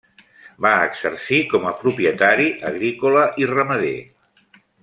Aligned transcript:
Va 0.65 0.71
exercir 0.85 1.41
com 1.51 1.69
a 1.71 1.75
propietari 1.83 2.49
agrícola 2.73 3.29
i 3.45 3.51
ramader. 3.55 3.97